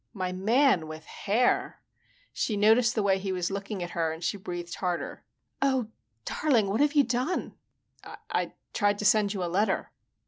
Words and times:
My 0.15 0.31
man 0.31 0.87
with 0.87 1.05
hair." 1.05 1.79
She 2.33 2.57
noticed 2.57 2.95
the 2.95 3.03
way 3.03 3.19
he 3.19 3.31
was 3.31 3.51
looking 3.51 3.83
at 3.83 3.91
her 3.91 4.11
and 4.11 4.23
she 4.23 4.35
breathed 4.35 4.73
harder. 4.77 5.23
"Oh, 5.61 5.89
darling, 6.25 6.69
what 6.69 6.81
have 6.81 6.93
you 6.93 7.03
done?" 7.03 7.53
"I 8.31 8.53
tried 8.73 8.97
to 8.97 9.05
send 9.05 9.35
you 9.35 9.43
a 9.43 9.45
letter." 9.45 9.91